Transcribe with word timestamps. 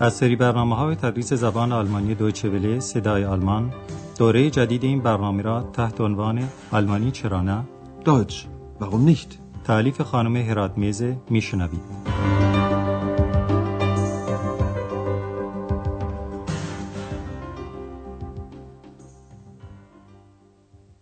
از 0.00 0.14
سری 0.14 0.36
برنامه 0.36 0.76
های 0.76 0.96
تدریس 0.96 1.32
زبان 1.32 1.72
آلمانی 1.72 2.14
دویچه 2.14 2.48
وله 2.48 2.80
صدای 2.80 3.24
آلمان 3.24 3.72
دوره 4.18 4.50
جدید 4.50 4.84
این 4.84 5.00
برنامه 5.00 5.42
را 5.42 5.62
تحت 5.62 6.00
عنوان 6.00 6.48
آلمانی 6.70 7.10
چرا 7.10 7.42
نه 7.42 7.64
Deutsch. 8.04 8.46
Warum 8.80 9.04
nicht? 9.10 9.38
تعلیف 9.64 10.00
خانم 10.00 10.36
هرات 10.36 10.78
میزه 10.78 11.16
میشنوید 11.30 11.80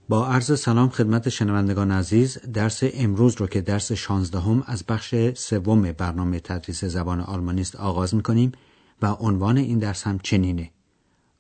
با 0.09 0.27
عرض 0.27 0.61
سلام 0.61 0.89
خدمت 0.89 1.29
شنوندگان 1.29 1.91
عزیز 1.91 2.39
درس 2.53 2.81
امروز 2.95 3.37
رو 3.37 3.47
که 3.47 3.61
درس 3.61 3.93
شانزدهم 3.93 4.63
از 4.67 4.85
بخش 4.89 5.15
سوم 5.35 5.93
برنامه 5.93 6.41
تدریس 6.41 6.85
زبان 6.85 7.21
آلمانی 7.21 7.61
است 7.61 7.77
آغاز 7.77 8.15
می‌کنیم 8.15 8.53
و 9.03 9.07
عنوان 9.07 9.57
این 9.57 9.79
درس 9.79 10.07
هم 10.07 10.19
چنینه. 10.19 10.71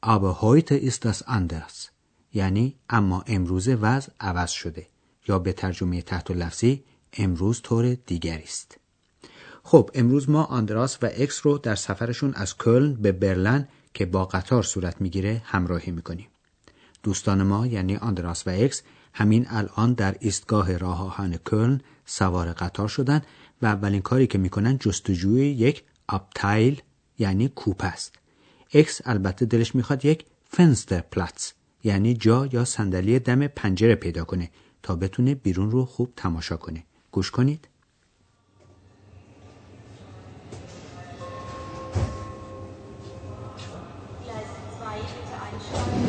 Aber 0.02 0.32
heute 0.42 0.74
ist 0.74 1.04
das 1.04 1.22
anders 1.26 1.88
یعنی 2.32 2.76
اما 2.90 3.24
امروز 3.26 3.68
وضع 3.68 4.12
عوض 4.20 4.50
شده. 4.50 4.86
یا 5.28 5.38
به 5.38 5.52
ترجمه 5.52 6.02
تحت 6.02 6.30
لفظی 6.30 6.84
امروز 7.12 7.62
طور 7.62 7.94
دیگری 7.94 8.42
است. 8.42 8.78
خب 9.62 9.90
امروز 9.94 10.30
ما 10.30 10.44
آندراس 10.44 10.98
و 11.02 11.06
اکس 11.06 11.46
رو 11.46 11.58
در 11.58 11.74
سفرشون 11.74 12.34
از 12.34 12.56
کلن 12.56 12.94
به 12.94 13.12
برلن 13.12 13.68
که 13.94 14.06
با 14.06 14.24
قطار 14.24 14.62
صورت 14.62 15.00
می‌گیره 15.00 15.42
همراهی 15.44 15.92
می‌کنیم. 15.92 16.26
دوستان 17.02 17.42
ما 17.42 17.66
یعنی 17.66 17.96
آندراس 17.96 18.46
و 18.46 18.50
اکس 18.50 18.82
همین 19.12 19.46
الان 19.48 19.92
در 19.92 20.16
ایستگاه 20.20 20.76
راه 20.76 21.02
آهن 21.02 21.36
کلن 21.36 21.80
سوار 22.06 22.52
قطار 22.52 22.88
شدن 22.88 23.22
و 23.62 23.66
اولین 23.66 24.02
کاری 24.02 24.26
که 24.26 24.38
می‌کنن 24.38 24.78
جستجوی 24.78 25.46
یک 25.46 25.84
Abteil 26.08 26.82
یعنی 27.18 27.48
کوپ 27.48 27.84
است 27.84 28.14
اکس 28.74 29.00
البته 29.04 29.46
دلش 29.46 29.74
می‌خواد 29.74 30.04
یک 30.04 30.24
Fensterplatz 30.50 31.52
یعنی 31.84 32.14
جا 32.14 32.48
یا 32.52 32.64
صندلی 32.64 33.18
دم 33.18 33.46
پنجره 33.46 33.94
پیدا 33.94 34.24
کنه 34.24 34.50
تا 34.82 34.96
بتونه 34.96 35.34
بیرون 35.34 35.70
رو 35.70 35.84
خوب 35.84 36.12
تماشا 36.16 36.56
کنه 36.56 36.84
گوش 37.12 37.30
کنید 37.30 37.68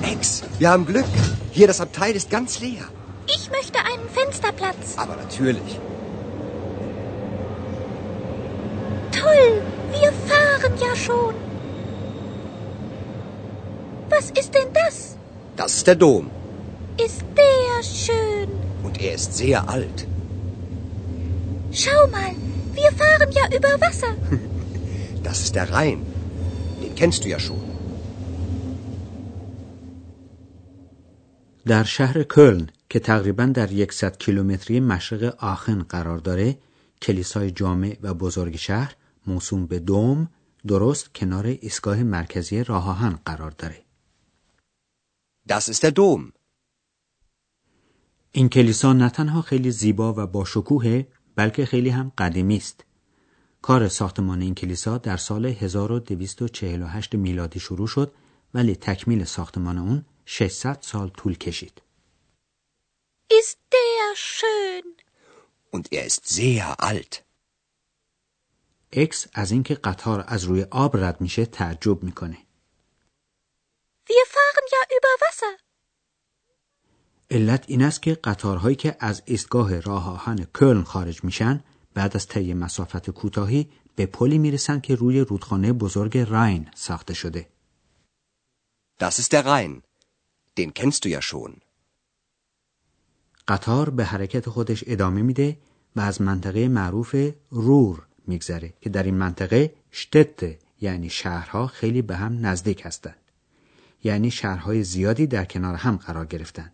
Ex, 0.03 0.43
wir 0.59 0.69
haben 0.69 0.85
Glück. 0.85 1.05
Hier, 1.51 1.67
das 1.67 1.79
Abteil 1.81 2.13
ist 2.15 2.29
ganz 2.29 2.59
leer. 2.59 2.85
Ich 3.35 3.43
möchte 3.51 3.79
einen 3.79 4.07
Fensterplatz. 4.17 4.97
Aber 4.97 5.15
natürlich. 5.15 5.79
Toll, 9.19 9.61
ja 10.84 10.94
schon. 10.96 11.34
Was 14.14 14.26
ist 14.40 14.50
denn 14.54 14.70
das? 14.72 14.96
Das 15.56 15.70
ist 15.76 15.86
der 15.86 15.96
Dom. 15.96 16.30
Ist 17.06 17.22
der 17.38 17.82
schön. 17.82 18.48
Und 18.82 19.00
er 19.00 19.14
ist 19.14 19.34
sehr 19.34 19.68
alt. 19.68 19.98
Schau 21.72 22.06
mal, 22.16 22.32
wir 22.78 22.90
fahren 23.00 23.30
ja 23.38 23.44
über 23.56 23.72
Wasser. 23.84 24.12
Das 25.22 25.38
ist 25.44 25.54
der 25.54 25.70
Rhein. 25.70 26.00
Den 26.82 26.94
kennst 26.94 27.24
du 27.24 27.28
ja 27.28 27.38
schon. 27.38 27.64
در 31.66 31.84
شهر 31.84 32.22
کلن 32.22 32.68
که 32.90 32.98
تقریبا 32.98 33.46
در 33.46 33.66
100 33.66 34.18
کیلومتری 34.18 34.80
مشرق 34.80 35.34
آخن 35.38 35.82
قرار 35.82 36.18
داره 36.18 36.58
کلیسای 37.02 37.50
جامع 37.50 37.96
و 38.02 38.14
بزرگ 38.14 38.56
شهر 38.56 38.94
موسوم 39.26 39.66
به 39.66 39.78
دوم 39.78 40.28
درست 40.67 41.13
کنار 41.13 41.45
ایستگاه 41.45 42.03
مرکزی 42.03 42.63
راه 42.63 42.89
آهن 42.89 43.19
قرار 43.25 43.51
داره 43.51 43.85
Das 45.49 45.67
ist 45.67 45.83
der 45.83 45.91
Dom. 45.91 46.31
این 48.31 48.49
کلیسا 48.49 48.93
نه 48.93 49.09
تنها 49.09 49.41
خیلی 49.41 49.71
زیبا 49.71 50.13
و 50.13 50.27
با 50.27 50.45
شکوهه 50.45 51.07
بلکه 51.35 51.65
خیلی 51.65 51.89
هم 51.89 52.11
قدیمی 52.17 52.57
است 52.57 52.85
کار 53.61 53.87
ساختمان 53.87 54.41
این 54.41 54.55
کلیسا 54.55 54.97
در 54.97 55.17
سال 55.17 55.45
1248 55.45 57.15
میلادی 57.15 57.59
شروع 57.59 57.87
شد 57.87 58.13
ولی 58.53 58.75
تکمیل 58.75 59.23
ساختمان 59.23 59.77
اون 59.77 60.05
600 60.25 60.77
سال 60.81 61.09
طول 61.09 61.35
کشید. 61.35 61.81
Ist 63.31 63.59
der 63.71 64.15
schön. 64.15 64.87
Und 65.71 65.91
er 65.91 66.05
ist 66.05 66.27
sehr 66.27 66.79
alt. 66.79 67.23
اکس 68.91 69.27
از 69.33 69.51
اینکه 69.51 69.75
قطار 69.75 70.23
از 70.27 70.43
روی 70.43 70.63
آب 70.63 70.97
رد 70.97 71.21
میشه 71.21 71.45
تعجب 71.45 72.03
می‌کنه. 72.03 72.37
Wir 74.09 74.25
fahren 74.33 74.65
ja 74.73 74.81
über 74.97 75.13
Wasser. 75.23 75.63
علت 77.31 77.65
این 77.67 77.81
است 77.81 78.01
که 78.01 78.13
قطارهایی 78.13 78.75
که 78.75 78.97
از 78.99 79.21
ایستگاه 79.25 79.79
راه 79.79 80.09
آهن 80.09 80.47
کلن 80.55 80.83
خارج 80.83 81.23
میشن 81.23 81.63
بعد 81.93 82.15
از 82.15 82.27
طی 82.27 82.53
مسافت 82.53 83.09
کوتاهی 83.09 83.69
به 83.95 84.05
پلی 84.05 84.37
می‌رسن 84.37 84.79
که 84.79 84.95
روی 84.95 85.19
رودخانه 85.19 85.73
بزرگ 85.73 86.17
راین 86.17 86.69
ساخته 86.75 87.13
شده. 87.13 87.49
Das 89.01 89.19
ist 89.19 89.31
der 89.33 89.45
Rhein. 89.45 89.83
Den 90.57 90.73
kennst 90.73 91.05
du 91.05 91.09
ja 91.09 91.21
schon. 91.21 91.61
قطار 93.47 93.89
به 93.89 94.05
حرکت 94.05 94.49
خودش 94.49 94.83
ادامه 94.87 95.21
میده 95.21 95.57
و 95.95 95.99
از 95.99 96.21
منطقه 96.21 96.67
معروف 96.67 97.15
رور 97.49 98.08
میگذره 98.29 98.73
که 98.81 98.89
در 98.89 99.03
این 99.03 99.15
منطقه 99.15 99.73
شتت 99.91 100.55
یعنی 100.81 101.09
شهرها 101.09 101.67
خیلی 101.67 102.01
به 102.01 102.15
هم 102.15 102.45
نزدیک 102.45 102.85
هستند. 102.85 103.15
یعنی 104.03 104.31
شهرهای 104.31 104.83
زیادی 104.83 105.27
در 105.27 105.45
کنار 105.45 105.75
هم 105.75 105.97
قرار 105.97 106.25
گرفتند. 106.25 106.73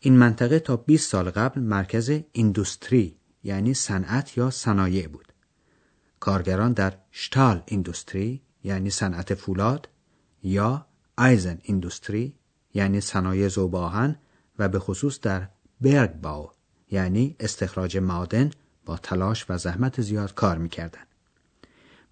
این 0.00 0.16
منطقه 0.16 0.58
تا 0.58 0.76
20 0.76 1.10
سال 1.10 1.30
قبل 1.30 1.60
مرکز 1.60 2.20
ایندوستری 2.32 3.16
یعنی 3.44 3.74
صنعت 3.74 4.38
یا 4.38 4.50
صنایع 4.50 5.08
بود. 5.08 5.32
کارگران 6.20 6.72
در 6.72 6.92
شتال 7.12 7.62
ایندوستری 7.66 8.42
یعنی 8.64 8.90
صنعت 8.90 9.34
فولاد 9.34 9.88
یا 10.42 10.86
آیزن 11.16 11.58
ایندوستری 11.62 12.34
یعنی 12.74 13.00
صنایع 13.00 13.48
ذوب 13.48 13.76
آهن 13.76 14.16
و 14.58 14.68
به 14.68 14.78
خصوص 14.78 15.20
در 15.20 15.48
برگباو 15.80 16.50
یعنی 16.90 17.36
استخراج 17.40 17.96
معادن 17.96 18.50
با 18.86 18.96
تلاش 18.96 19.46
و 19.48 19.58
زحمت 19.58 20.00
زیاد 20.00 20.34
کار 20.34 20.58
می‌کردند. 20.58 21.06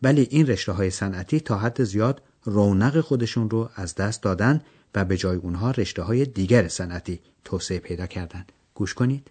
ولی 0.02 0.26
این 0.30 0.46
رشته 0.46 0.72
های 0.72 0.90
صنعتی 0.90 1.40
تا 1.40 1.58
حد 1.58 1.84
زیاد 1.84 2.22
رونق 2.44 3.00
خودشون 3.00 3.50
رو 3.50 3.70
از 3.74 3.94
دست 3.94 4.22
دادن 4.22 4.60
و 4.94 5.04
به 5.04 5.16
جای 5.16 5.36
اونها 5.36 5.70
رشته 5.70 6.02
های 6.02 6.24
دیگر 6.24 6.68
صنعتی 6.68 7.20
توسعه 7.44 7.78
پیدا 7.78 8.06
کردند. 8.06 8.52
گوش 8.74 8.94
کنید. 8.94 9.30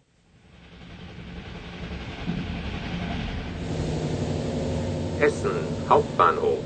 Essen 5.28 5.58
Hauptbahnhof. 5.90 6.62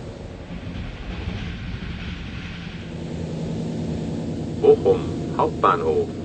Bochum 4.62 5.02
Hauptbahnhof. 5.38 6.25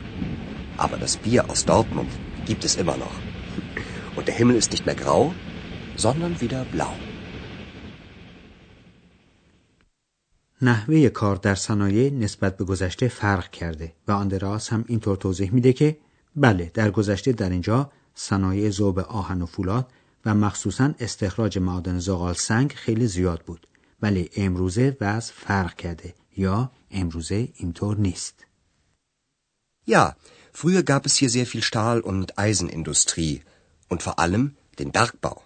Aber 0.85 0.97
das 1.05 1.13
Bier 1.23 1.41
aus 1.51 1.61
Dortmund 1.73 2.11
gibt 2.49 2.63
es 2.67 2.73
immer 2.81 2.97
noch. 3.03 3.17
Und 4.15 4.25
der 4.27 4.35
Himmel 4.39 4.55
ist 4.61 4.71
nicht 4.71 4.85
mehr 4.87 4.99
grau, 5.03 5.21
sondern 6.05 6.33
wieder 6.43 6.61
blau. 6.73 6.93
نحوه 10.63 11.09
کار 11.09 11.35
در 11.35 11.55
صنایع 11.55 12.09
نسبت 12.09 12.57
به 12.57 12.63
گذشته 12.65 13.07
فرق 13.07 13.51
کرده 13.51 13.93
و 14.07 14.11
آندراس 14.11 14.73
هم 14.73 14.85
اینطور 14.87 15.17
توضیح 15.17 15.53
میده 15.53 15.73
که 15.73 15.97
بله 16.35 16.71
در 16.73 16.91
گذشته 16.91 17.31
در 17.31 17.49
اینجا 17.49 17.91
صنایع 18.15 18.69
ذوب 18.69 18.99
آهن 18.99 19.41
و 19.41 19.45
فولاد 19.45 19.87
و 20.25 20.35
مخصوصا 20.35 20.93
استخراج 20.99 21.57
معادن 21.57 21.99
زغال 21.99 22.33
سنگ 22.33 22.71
خیلی 22.71 23.07
زیاد 23.07 23.41
بود 23.41 23.67
ولی 24.01 24.29
امروزه 24.35 24.97
وضع 25.01 25.33
فرق 25.35 25.75
کرده 25.75 26.13
یا 26.37 26.71
امروزه 26.91 27.49
اینطور 27.55 27.97
نیست 27.97 28.45
Ja, 29.87 30.15
früher 30.52 30.82
gab 30.82 31.06
es 31.06 31.16
hier 31.16 31.30
sehr 31.30 31.46
viel 31.46 31.62
Stahl- 31.62 32.00
und 32.00 32.38
Eisenindustrie 32.38 33.42
und 33.88 34.02
vor 34.02 34.18
allem 34.18 34.56
den 34.78 34.90
Bergbau. 34.92 35.42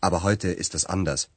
Aber 0.00 0.22
heute 0.22 0.48
ist 0.48 0.74
es 0.74 0.86
anders. 0.86 1.28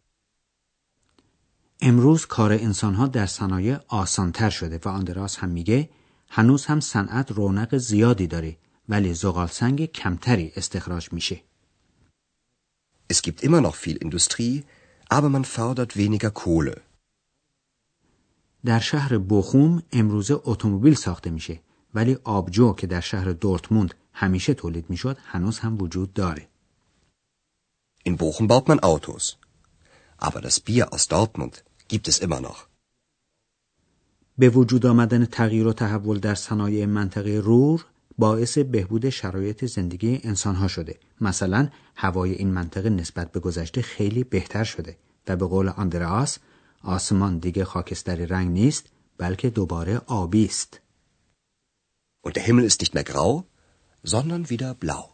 امروز 1.82 2.26
کار 2.26 2.52
انسانها 2.52 3.08
در 3.08 3.26
صنایع 3.26 3.80
آسانتر 3.88 4.50
شده 4.50 4.80
و 4.86 4.90
آندراس 4.90 5.38
هم 5.38 5.50
میگه 5.50 5.90
هنوز 6.30 6.66
هم 6.66 6.80
صنعت 6.80 7.32
رونق 7.32 7.78
زیادی 7.78 8.28
داره 8.28 8.58
ولی 8.90 9.14
زغال 9.14 9.48
سنگ 9.48 9.86
کمتری 9.86 10.52
استخراج 10.56 11.14
میشه. 11.14 11.42
Es 13.14 13.22
gibt 13.22 13.44
immer 13.44 13.62
noch 13.62 13.76
viel 13.76 13.98
Industrie, 13.98 14.64
aber 15.10 15.30
man 15.30 15.46
fördert 15.46 15.98
weniger 15.98 16.32
Kohle. 16.32 16.82
در 18.66 18.80
شهر 18.80 19.18
بوخوم 19.18 19.84
امروزه 19.92 20.42
اتومبیل 20.44 20.96
ساخته 20.96 21.30
میشه 21.30 21.60
ولی 21.95 22.19
آبجو 22.25 22.73
که 22.73 22.87
در 22.87 23.01
شهر 23.01 23.33
دورتموند 23.33 23.95
همیشه 24.13 24.55
تولید 24.55 24.91
می‌شد 24.91 25.17
هنوز 25.25 25.59
هم 25.59 25.83
وجود 25.83 26.13
داره. 26.13 26.49
In 28.09 28.17
Bochum 28.17 28.47
baut 28.49 28.69
man 28.69 28.81
Autos. 28.81 29.25
Aber 30.19 30.41
das 30.41 30.61
Bier 30.61 30.87
aus 30.95 31.09
Dortmund 31.09 31.55
gibt 31.89 32.09
es 32.09 32.19
immer 32.19 32.41
noch. 32.41 32.67
به 34.39 34.51
وجود 34.51 34.87
آمدن 34.87 35.25
تغییر 35.25 35.67
و 35.67 35.73
تحول 35.73 36.19
در 36.19 36.35
صنایع 36.35 36.87
منطقه 36.87 37.39
رور 37.39 37.87
باعث 38.19 38.59
بهبود 38.59 39.11
شرایط 39.11 39.65
زندگی 39.65 40.21
انسانها 40.25 40.69
شده. 40.69 40.99
مثلا 41.21 41.69
هوای 41.97 42.33
این 42.33 42.51
منطقه 42.51 42.91
نسبت 42.91 43.33
به 43.33 43.41
گذشته 43.41 43.83
خیلی 43.83 44.25
بهتر 44.25 44.65
شده 44.65 44.97
و 45.29 45.37
به 45.37 45.47
قول 45.47 45.69
آندراس 45.69 46.39
آسمان 46.83 47.39
دیگه 47.39 47.65
خاکستری 47.65 48.27
رنگ 48.27 48.51
نیست 48.51 48.87
بلکه 49.19 49.51
دوباره 49.51 50.01
آبی 50.07 50.45
است. 50.45 50.81
Und 52.23 52.37
der 52.37 52.43
Himmel 52.43 52.65
ist 52.65 52.81
nicht 52.81 52.95
mehr 52.95 53.05
grau, 53.05 53.45
sondern 54.05 54.51
wieder 54.51 54.75
blau. 54.75 55.05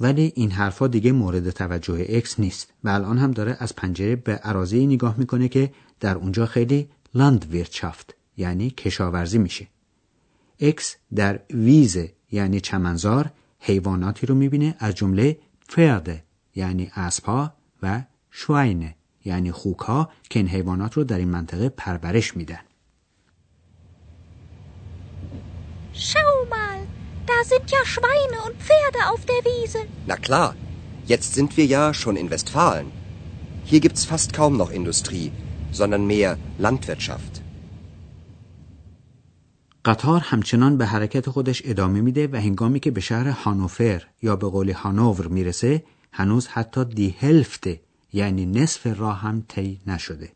ولی 0.00 0.32
این 0.34 0.50
حرفا 0.50 0.86
دیگه 0.86 1.12
مورد 1.12 1.50
توجه 1.50 2.06
اکس 2.08 2.40
نیست 2.40 2.72
و 2.84 2.88
الان 2.88 3.18
هم 3.18 3.30
داره 3.30 3.56
از 3.60 3.76
پنجره 3.76 4.16
به 4.16 4.34
اراضی 4.34 4.86
نگاه 4.86 5.18
می‌کنه 5.18 5.48
که 5.48 5.72
در 6.00 6.16
اونجا 6.16 6.46
خیلی 6.46 6.88
Landwirtschaft 7.14 8.14
یعنی 8.36 8.70
کشاورزی 8.70 9.38
میشه. 9.38 9.68
اکس 10.60 10.96
در 11.14 11.40
Wiese 11.50 12.12
یعنی 12.32 12.60
چمنزار 12.60 13.30
حیواناتی 13.58 14.26
رو 14.26 14.34
می‌بینه 14.34 14.76
از 14.78 14.94
جمله 14.94 15.38
Pferde 15.60 16.24
یعنی 16.54 16.90
اسبها 16.94 17.54
و 17.82 18.02
Schweine 18.30 18.96
یعنی 19.24 19.52
خوکها 19.52 20.10
که 20.30 20.38
این 20.38 20.48
حیوانات 20.48 20.94
رو 20.94 21.04
در 21.04 21.18
این 21.18 21.28
منطقه 21.28 21.68
پرورش 21.68 22.36
میدن. 22.36 22.60
Schau 25.94 26.32
mal, 26.56 26.78
da 27.26 27.38
sind 27.44 27.70
ja 27.70 27.84
Schweine 27.84 28.38
und 28.46 28.56
Pferde 28.66 29.00
auf 29.12 29.22
der 29.26 29.42
Wiese. 29.44 29.80
Na 30.06 30.16
klar, 30.16 30.56
jetzt 31.06 31.34
sind 31.34 31.56
wir 31.56 31.66
ja 31.66 31.92
schon 31.92 32.16
in 32.16 32.30
Westfalen. 32.30 32.90
Hier 33.64 33.80
gibt's 33.80 34.04
fast 34.04 34.32
kaum 34.32 34.56
noch 34.56 34.70
Industrie, 34.70 35.32
sondern 35.70 36.06
mehr 36.06 36.38
Landwirtschaft. 36.58 37.42
قطار 39.84 40.20
همچنان 40.20 40.76
به 40.76 40.86
حرکت 40.86 41.30
خودش 41.30 41.62
ادامه 41.64 42.00
میده 42.00 42.28
و 42.32 42.36
هنگامی 42.36 42.80
که 42.80 42.90
به 42.90 43.00
شهر 43.00 43.28
هانوفر 43.28 44.02
یا 44.22 44.36
به 44.36 44.48
قول 44.48 44.70
هانوور 44.70 45.26
می‌رسه 45.26 45.84
هنوز 46.12 46.46
حتی 46.46 46.84
دی 46.84 47.16
هلفته 47.20 47.80
یعنی 48.12 48.46
نصف 48.46 48.86
راه 48.86 49.18
هم 49.18 49.44
طی 49.48 49.80
نشده. 49.86 50.32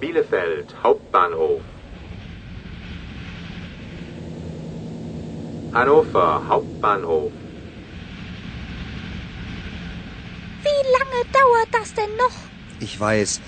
Bielefeld 0.00 0.74
Hauptbahnhof. 0.82 1.60
Hannover 5.74 6.42
Hauptbahnhof. 6.48 7.30
Wie 10.62 10.82
lange 10.96 11.20
dauert 11.32 11.68
das 11.72 11.92
denn 11.92 12.16
noch? 12.16 12.36
Ich 12.80 12.98
weiß, 12.98 13.40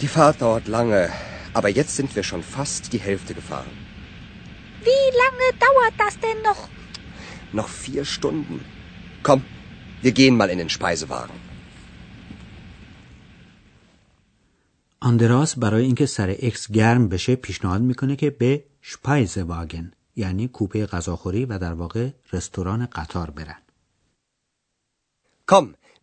die 0.00 0.08
Fahrt 0.08 0.40
dauert 0.40 0.66
lange, 0.66 1.10
aber 1.52 1.68
jetzt 1.68 1.94
sind 1.94 2.16
wir 2.16 2.22
schon 2.22 2.42
fast 2.42 2.94
die 2.94 2.98
Hälfte 2.98 3.34
gefahren. 3.34 3.70
Wie 4.80 5.06
lange 5.22 5.48
dauert 5.60 5.94
das 5.98 6.18
denn 6.18 6.42
noch? 6.42 6.68
Noch 7.52 7.68
vier 7.68 8.06
Stunden. 8.06 8.64
Komm, 9.22 9.44
wir 10.00 10.12
gehen 10.12 10.38
mal 10.38 10.48
in 10.48 10.58
den 10.58 10.70
Speisewagen. 10.70 11.45
آندراس 15.06 15.58
برای 15.58 15.84
اینکه 15.84 16.06
سر 16.06 16.30
اکس 16.30 16.70
گرم 16.72 17.08
بشه 17.08 17.36
پیشنهاد 17.36 17.82
می‌کنه 17.82 18.16
که 18.16 18.30
به 18.30 18.64
Speisewagen 18.80 19.92
یعنی 20.16 20.48
کوپه 20.48 20.86
غذاخوری 20.86 21.44
و 21.44 21.58
در 21.58 21.72
واقع 21.72 22.10
رستوران 22.32 22.86
قطار 22.86 23.30
برن. 23.30 23.62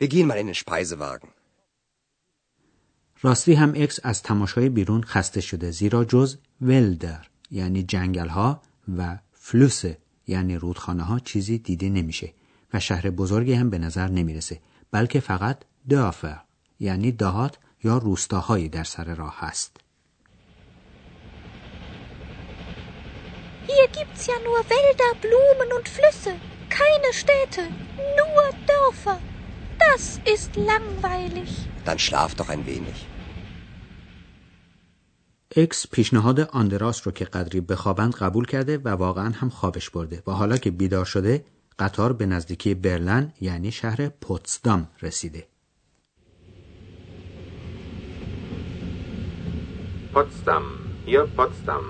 Wir 0.01 0.07
gehen 0.07 0.27
mal 0.27 0.37
in 0.37 0.47
den 0.47 0.53
Speisewagen. 0.53 1.27
راستی 3.21 3.53
هم 3.53 3.73
اکس 3.75 3.99
از 4.03 4.23
تماشای 4.23 4.69
بیرون 4.69 5.03
خسته 5.03 5.41
شده 5.41 5.71
زیرا 5.71 6.05
جز 6.05 6.37
Wälder 6.61 7.27
یعنی 7.51 7.83
جنگل 7.83 8.27
ها 8.27 8.61
و 8.97 9.17
Flüsse 9.31 9.83
یعنی 10.27 10.55
رودخانه 10.55 11.03
ها 11.03 11.19
چیزی 11.19 11.57
دیده 11.57 11.89
نمیشه 11.89 12.33
و 12.73 12.79
شهر 12.79 13.09
بزرگی 13.09 13.53
هم 13.53 13.69
به 13.69 13.77
نظر 13.77 14.07
نمی‌رسه 14.07 14.59
بلکه 14.91 15.19
فقط 15.19 15.57
دافر 15.89 16.41
یعنی 16.79 17.11
دهات 17.11 17.57
یا 17.83 17.97
روستاهایی 17.97 18.69
در 18.69 18.83
سر 18.83 19.15
راه 19.15 19.35
هست. 19.39 19.77
Hier 23.67 23.87
gibt's 23.97 24.23
ja 24.31 24.37
nur 24.47 24.59
Wälder, 24.75 25.11
Blumen 25.25 25.69
und 25.77 25.87
Flüsse. 25.95 26.33
Keine 26.79 27.09
Städte, 27.21 27.63
nur 28.19 28.45
Dörfer. 28.71 29.17
Das 29.85 30.03
ist 30.33 30.51
langweilig. 30.71 31.49
Dann 31.85 31.99
schlaf 32.05 32.31
doch 32.35 32.49
ein 32.49 32.65
wenig. 32.65 32.99
اکس 35.55 35.87
پیشنهاد 35.91 36.39
آندراس 36.39 37.07
رو 37.07 37.11
که 37.13 37.25
قدری 37.25 37.61
بخوابند 37.61 38.15
قبول 38.15 38.45
کرده 38.45 38.77
و 38.77 38.89
واقعا 38.89 39.29
هم 39.29 39.49
خوابش 39.49 39.89
برده 39.89 40.23
و 40.27 40.31
حالا 40.31 40.57
که 40.57 40.71
بیدار 40.71 41.05
شده 41.05 41.45
قطار 41.79 42.13
به 42.13 42.25
نزدیکی 42.25 42.73
برلن 42.73 43.33
یعنی 43.41 43.71
شهر 43.71 44.09
پوتسدام 44.09 44.87
رسیده. 45.01 45.47
Potsdam. 50.15 50.65
Hier 51.05 51.23
Potsdam. 51.37 51.85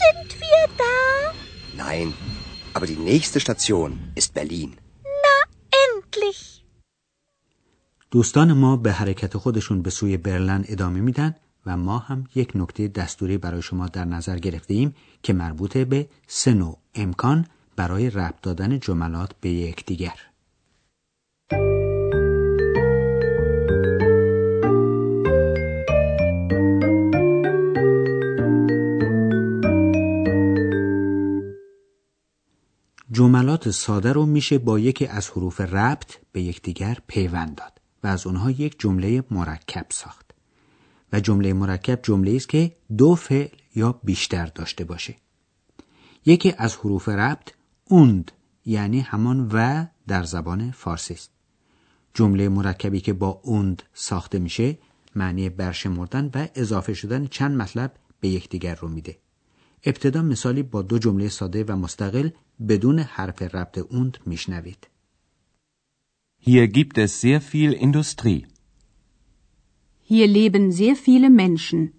Sind 0.00 0.28
wir 0.42 0.62
da? 0.82 0.96
Nein, 1.84 2.14
aber 2.74 2.86
die 2.86 3.00
nächste 3.10 3.40
Station 3.40 3.90
ist 4.14 4.32
Berlin. 4.34 4.70
Na, 5.24 5.36
endlich. 5.84 6.62
دوستان 8.10 8.52
ما 8.52 8.76
به 8.76 8.92
حرکت 8.92 9.36
خودشون 9.36 9.82
به 9.82 9.90
سوی 9.90 10.16
برلن 10.16 10.64
ادامه 10.68 11.00
میدن 11.00 11.34
و 11.66 11.76
ما 11.76 11.98
هم 11.98 12.24
یک 12.34 12.52
نکته 12.54 12.88
دستوری 12.88 13.38
برای 13.38 13.62
شما 13.62 13.86
در 13.86 14.04
نظر 14.04 14.38
گرفته 14.38 14.74
ایم 14.74 14.94
که 15.22 15.32
مربوط 15.32 15.76
به 15.76 16.08
سه 16.26 16.54
نوع 16.54 16.78
امکان 16.94 17.46
برای 17.76 18.10
ربط 18.10 18.40
دادن 18.42 18.78
جملات 18.78 19.30
به 19.40 19.50
یکدیگر. 19.50 20.29
جملات 33.40 33.70
ساده 33.70 34.12
رو 34.12 34.26
میشه 34.26 34.58
با 34.58 34.78
یکی 34.78 35.06
از 35.06 35.30
حروف 35.30 35.60
ربط 35.60 36.18
به 36.32 36.42
یکدیگر 36.42 36.98
پیوند 37.06 37.54
داد 37.54 37.80
و 38.04 38.06
از 38.06 38.26
اونها 38.26 38.50
یک 38.50 38.80
جمله 38.80 39.24
مرکب 39.30 39.86
ساخت. 39.90 40.30
و 41.12 41.20
جمله 41.20 41.52
مرکب 41.52 42.00
جمله 42.02 42.36
است 42.36 42.48
که 42.48 42.76
دو 42.98 43.14
فعل 43.14 43.48
یا 43.74 43.92
بیشتر 44.04 44.46
داشته 44.46 44.84
باشه. 44.84 45.16
یکی 46.26 46.54
از 46.58 46.76
حروف 46.76 47.08
ربط 47.08 47.52
اوند 47.84 48.32
یعنی 48.66 49.00
همان 49.00 49.48
و 49.52 49.86
در 50.06 50.22
زبان 50.22 50.70
فارسی 50.70 51.14
است. 51.14 51.30
جمله 52.14 52.48
مرکبی 52.48 53.00
که 53.00 53.12
با 53.12 53.40
اوند 53.44 53.82
ساخته 53.94 54.38
میشه 54.38 54.78
معنی 55.16 55.48
برشمردن 55.48 56.30
و 56.34 56.46
اضافه 56.54 56.94
شدن 56.94 57.26
چند 57.26 57.56
مطلب 57.56 57.92
به 58.20 58.28
یکدیگر 58.28 58.74
رو 58.74 58.88
میده. 58.88 59.18
ابتدا 59.84 60.22
مثالی 60.22 60.62
با 60.62 60.82
دو 60.82 60.98
جمله 60.98 61.28
ساده 61.28 61.64
و 61.64 61.76
مستقل 61.76 62.30
بدون 62.68 62.98
حرف 62.98 63.42
ربط 63.42 63.78
اوند 63.78 64.18
میشنوید. 64.26 64.86
Hier 66.42 66.66
gibt 66.68 66.98
es 66.98 67.20
sehr 67.20 67.40
viel 67.40 67.72
Industrie. 67.86 68.46
Hier 70.08 70.26
leben 70.26 70.70
sehr 70.72 70.96
viele 71.06 71.28
Menschen. 71.28 71.92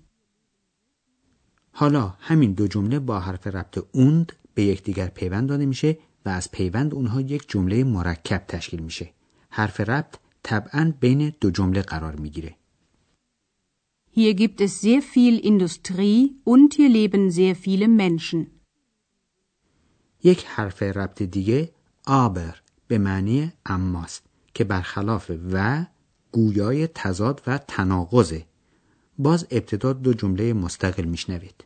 حالا 1.72 2.14
همین 2.20 2.54
دو 2.54 2.68
جمله 2.68 3.00
با 3.00 3.20
حرف 3.20 3.48
ربط 3.48 3.86
اوند 3.92 4.34
به 4.54 4.64
یکدیگر 4.64 5.08
پیوند 5.08 5.50
داده 5.50 5.66
میشه 5.66 5.98
و 6.26 6.30
از 6.30 6.52
پیوند 6.52 6.94
اونها 6.94 7.22
یک 7.22 7.50
جمله 7.50 7.84
مرکب 7.84 8.44
تشکیل 8.48 8.80
میشه. 8.80 9.10
حرف 9.50 9.80
ربط 9.80 10.16
طبعا 10.44 10.94
بین 11.00 11.34
دو 11.42 11.52
جمله 11.52 11.82
قرار 11.82 12.16
می‌گیره. 12.16 12.56
Hier 14.14 14.34
gibt 14.34 14.60
es 14.60 14.82
sehr 14.82 15.02
viel 15.02 15.36
Industrie 15.52 16.36
und 16.44 16.74
hier 16.74 16.90
leben 16.90 17.32
sehr 17.32 17.56
viele 17.56 17.88
Menschen. 17.88 18.48
یک 20.24 20.46
حرف 20.46 20.84
ربط 20.84 21.22
دیگه 21.22 21.72
آبر 22.08 22.62
به 22.88 22.98
معنی 22.98 23.52
اماست 23.66 24.24
که 24.54 24.64
برخلاف 24.64 25.32
و 25.52 25.86
گویای 26.32 26.88
تضاد 26.88 27.42
و 27.48 27.58
تناقضه 27.58 28.46
باز 29.18 29.48
ابتدا 29.52 29.94
دو 29.94 30.14
جمله 30.14 30.54
مستقل 30.54 31.04
میشنوید 31.04 31.64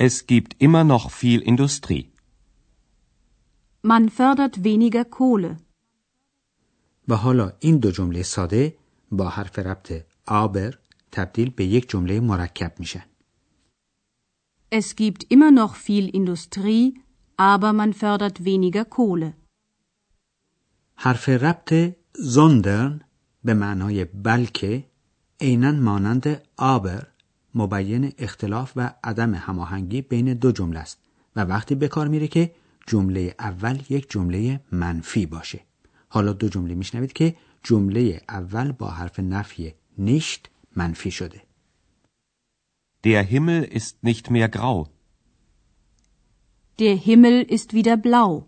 Es 0.00 0.26
gibt 0.26 0.52
immer 0.58 0.84
noch 0.84 1.10
viel 1.10 1.40
Industrie. 1.40 2.06
Man 3.82 4.08
fördert 4.08 4.64
weniger 4.64 5.04
Kohle. 5.04 5.56
و 7.08 7.16
حالا 7.16 7.52
این 7.60 7.78
دو 7.78 7.90
جمله 7.90 8.22
ساده 8.22 8.74
با 9.10 9.28
حرف 9.28 9.58
ربط 9.58 10.04
آبر 10.26 10.78
تبدیل 11.12 11.50
به 11.50 11.64
یک 11.64 11.88
جمله 11.88 12.20
مرکب 12.20 12.72
میشن 12.78 13.04
Es 14.70 14.96
gibt 14.96 15.22
immer 15.34 15.50
noch 15.50 15.74
viel 15.74 16.06
Industrie, 16.20 16.94
aber 17.36 17.72
man 17.72 17.92
fördert 17.92 18.44
weniger 18.44 18.84
Kohle. 18.84 19.32
حرف 20.94 21.28
ربط 21.28 21.94
زندرن 22.14 23.00
به 23.44 23.54
معنای 23.54 24.04
بلکه 24.04 24.84
عینا 25.40 25.72
مانند 25.72 26.42
آبر 26.56 27.06
مبین 27.54 28.12
اختلاف 28.18 28.72
و 28.76 28.94
عدم 29.04 29.34
هماهنگی 29.34 30.02
بین 30.02 30.34
دو 30.34 30.52
جمله 30.52 30.78
است 30.78 30.98
و 31.36 31.40
وقتی 31.40 31.74
به 31.74 31.88
کار 31.88 32.08
میره 32.08 32.28
که 32.28 32.54
جمله 32.86 33.34
اول 33.38 33.78
یک 33.90 34.10
جمله 34.10 34.60
منفی 34.72 35.26
باشه 35.26 35.60
حالا 36.08 36.32
دو 36.32 36.48
جمله 36.48 36.74
میشنوید 36.74 37.12
که 37.12 37.36
جمله 37.62 38.20
اول 38.28 38.72
با 38.72 38.86
حرف 38.86 39.20
نفی 39.20 39.74
نیشت 39.98 40.50
منفی 40.78 41.10
شده 41.10 41.42
Der 43.06 43.22
Himmel 43.22 43.62
ist 43.78 43.94
nicht 44.02 44.30
mehr 44.30 44.48
grau. 44.48 44.78
Der 46.78 46.96
Himmel 47.06 47.36
ist 47.56 47.72
wieder 47.72 47.96
blau. 47.96 48.44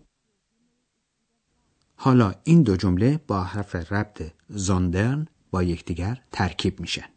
حالا 1.95 2.33
این 2.43 2.63
دو 2.63 2.75
جمله 2.75 3.17
با 3.27 3.43
حرف 3.43 3.75
ربط 3.75 4.33
زندرن 4.49 5.27
با 5.51 5.63
یکدیگر 5.63 6.21
ترکیب 6.31 6.79
میشن 6.79 7.09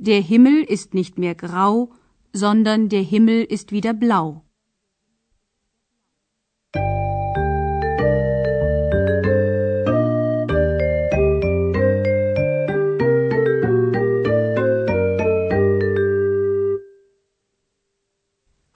Der 0.00 0.22
Himmel 0.22 0.64
ist 0.76 0.94
nicht 0.94 1.18
mehr 1.18 1.34
grau, 1.34 1.92
sondern 2.32 2.88
der 2.88 3.02
Himmel 3.02 3.44
ist 3.44 3.72
wieder 3.72 3.94
blau. 3.94 4.47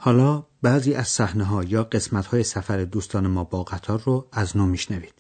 حالا 0.05 0.47
بعضی 0.63 0.95
از 0.95 1.09
صحنه 1.09 1.45
ها 1.45 1.65
یا 1.65 1.85
قسمت 1.85 2.27
های 2.27 2.43
سفر 2.43 2.85
دوستان 2.85 3.27
ما 3.27 3.45
با 3.45 3.63
قطار 3.63 4.03
رو 4.05 4.29
از 4.33 4.57
نو 4.57 4.67
میشنوید. 4.67 5.15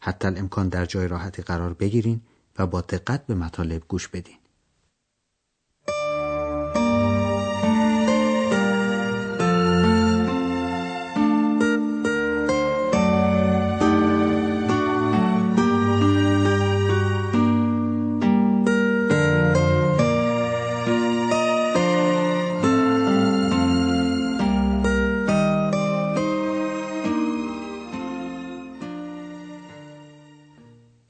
حتی 0.00 0.28
امکان 0.28 0.68
در 0.68 0.84
جای 0.84 1.08
راحتی 1.08 1.42
قرار 1.42 1.72
بگیرین 1.72 2.20
و 2.58 2.66
با 2.66 2.80
دقت 2.80 3.26
به 3.26 3.34
مطالب 3.34 3.82
گوش 3.88 4.08
بدین. 4.08 4.36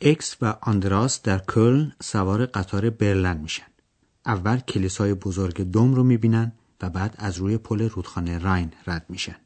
اکس 0.08 0.36
و 0.42 0.54
آندراس 0.60 1.22
در 1.22 1.38
کلن 1.38 1.92
سوار 2.02 2.46
قطار 2.46 2.90
برلن 2.90 3.36
میشن. 3.36 3.66
اول 4.26 4.58
کلیسای 4.58 5.14
بزرگ 5.14 5.60
دوم 5.60 5.94
رو 5.94 6.02
می‌بینن 6.04 6.52
و 6.82 6.90
بعد 6.90 7.14
از 7.18 7.36
روی 7.36 7.58
پل 7.58 7.88
رودخانه 7.88 8.38
راین 8.38 8.72
رد 8.86 9.06
میشن. 9.08 9.36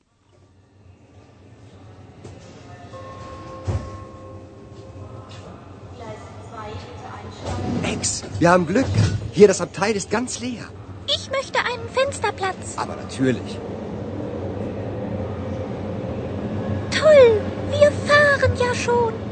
Ex, 7.83 8.23
wir 8.41 8.51
haben 8.51 8.67
Glück. 8.73 8.95
Hier 9.37 9.49
das 9.53 9.61
Abteil 9.67 9.95
ist 10.01 10.11
ganz 10.11 10.31
leer. 10.45 10.67
Ich 11.17 11.25
möchte 11.37 11.59
einen 11.71 11.89
Fensterplatz. 11.99 12.67
Aber 12.83 12.97
natürlich. 13.05 13.51
Toll, 17.01 17.27
wir 17.77 17.91
fahren 18.09 18.53
ja 18.65 18.73
schon. 18.75 19.30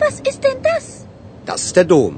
Was 0.00 0.16
ist 0.30 0.40
denn 0.44 0.60
das? 0.70 1.06
Das 1.46 1.60
ist 1.66 1.76
der 1.76 1.84
Dom. 1.84 2.14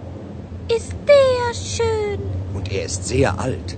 Ist 0.79 0.93
der 1.13 1.55
schön. 1.55 2.21
Und 2.57 2.67
er 2.73 2.85
ist 2.85 3.03
sehr 3.13 3.31
alt. 3.47 3.77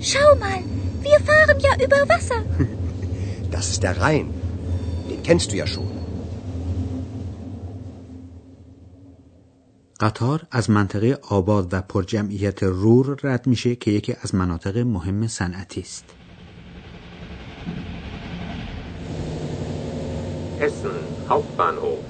Schau 0.00 0.30
mal, 0.44 0.60
wir 1.02 1.18
fahren 1.28 1.58
ja 1.66 1.72
über 1.84 2.00
Wasser. 2.12 2.40
Das 3.50 3.70
ist 3.72 3.82
der 3.82 3.94
Rhein. 4.00 4.26
Den 5.10 5.22
kennst 5.22 5.52
du 5.52 5.56
ja 5.56 5.66
schon. 5.66 5.96
قطار 10.00 10.46
از 10.50 10.70
منطقه 10.70 11.18
آباد 11.22 11.68
و 11.74 11.80
پرجمعیت 11.80 12.62
رور 12.62 13.16
رد 13.22 13.46
میشه 13.46 13.76
که 13.76 13.90
یکی 13.90 14.16
از 14.22 14.34
مناطق 14.34 14.78
مهم 14.78 15.26
صنعتی 15.26 15.80
است. 15.80 16.04
Essen 20.60 21.28
Hauptbahnhof. 21.28 22.09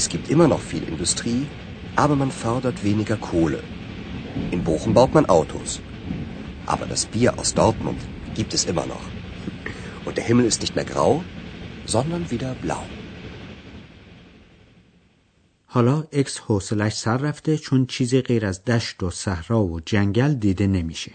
Es 0.00 0.08
gibt 0.08 0.30
immer 0.34 0.48
noch 0.48 0.60
viel 0.60 0.84
Industrie, 0.92 1.46
aber 1.96 2.16
man 2.22 2.30
fördert 2.30 2.84
weniger 2.84 3.16
Kohle. 3.16 3.60
In 4.50 4.62
Bochum 4.64 4.94
baut 4.94 5.12
man 5.14 5.26
Autos. 5.38 5.80
Aber 6.66 6.86
das 6.86 7.06
Bier 7.06 7.38
aus 7.38 7.54
Dortmund 7.54 8.00
gibt 8.34 8.54
es 8.54 8.64
immer 8.64 8.86
noch. 8.86 9.06
Und 10.06 10.16
der 10.16 10.24
Himmel 10.24 10.46
ist 10.46 10.60
nicht 10.60 10.76
mehr 10.76 10.84
grau, 10.84 11.24
sondern 11.86 12.30
wieder 12.30 12.54
blau. 12.62 12.84
حالا 15.70 16.04
اکس 16.12 16.38
حوصلش 16.38 16.92
سر 16.92 17.16
رفته 17.16 17.58
چون 17.58 17.86
چیزی 17.86 18.20
غیر 18.20 18.46
از 18.46 18.64
دشت 18.64 19.02
و 19.02 19.10
صحرا 19.10 19.64
و 19.64 19.80
جنگل 19.80 20.34
دیده 20.34 20.66
نمیشه. 20.66 21.12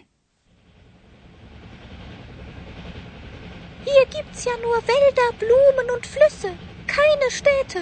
Hier 3.86 4.06
gibt's 4.16 4.46
ja 4.46 4.56
nur 4.66 4.78
Wälder, 4.92 5.30
Blumen 5.40 5.88
und 5.96 6.06
Flüsse. 6.06 6.52
Keine 6.98 7.28
Städte, 7.40 7.82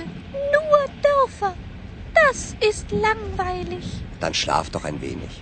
nur 0.53 0.79
Dörfer. 1.07 1.53
Das 2.13 2.55
ist 2.69 2.87
langweilig. 2.91 3.85
Dann 4.19 4.33
schlaf 4.33 4.69
doch 4.69 4.85
ein 4.85 5.01
wenig. 5.01 5.33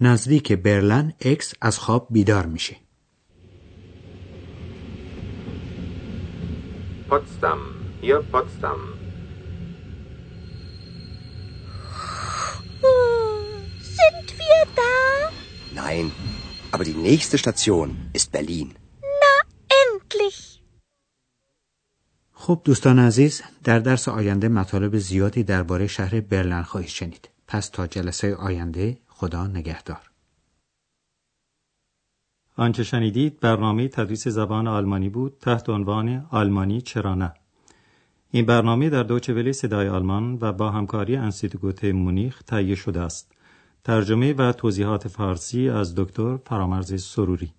نزدیک 0.00 0.52
برلن 0.52 1.12
اکس 1.20 1.54
از 1.60 1.78
خواب 1.78 2.06
بیدار 2.10 2.46
میشه. 2.46 2.76
Potsdam. 7.08 7.60
Hier 8.02 8.20
Potsdam. 8.32 8.80
Sind 13.98 14.28
wir 14.40 14.60
da? 14.80 14.94
Nein, 15.82 16.12
aber 16.72 16.84
die 16.84 16.98
nächste 17.08 17.38
Station 17.38 17.88
ist 18.12 18.30
Berlin. 18.30 18.68
خب 22.45 22.61
دوستان 22.63 22.99
عزیز 22.99 23.41
در 23.63 23.79
درس 23.79 24.07
آینده 24.07 24.47
مطالب 24.47 24.97
زیادی 24.97 25.43
درباره 25.43 25.87
شهر 25.87 26.21
برلن 26.21 26.61
خواهید 26.61 26.89
شنید. 26.89 27.29
پس 27.47 27.69
تا 27.69 27.87
جلسه 27.87 28.35
آینده 28.35 28.97
خدا 29.07 29.47
نگهدار. 29.47 30.11
آنچه 32.57 32.83
شنیدید 32.83 33.39
برنامه 33.39 33.87
تدریس 33.87 34.27
زبان 34.27 34.67
آلمانی 34.67 35.09
بود 35.09 35.37
تحت 35.41 35.69
عنوان 35.69 36.25
آلمانی 36.31 36.81
چرا 36.81 37.15
نه 37.15 37.33
این 38.31 38.45
برنامه 38.45 38.89
در 38.89 39.03
دوچه 39.03 39.33
ولی 39.33 39.53
صدای 39.53 39.87
آلمان 39.87 40.37
و 40.41 40.53
با 40.53 40.71
همکاری 40.71 41.15
انستیتوت 41.15 41.83
مونیخ 41.85 42.43
تهیه 42.43 42.75
شده 42.75 43.01
است 43.01 43.31
ترجمه 43.83 44.33
و 44.33 44.51
توضیحات 44.51 45.07
فارسی 45.07 45.69
از 45.69 45.95
دکتر 45.95 46.37
فرامرز 46.37 47.03
سروری 47.03 47.53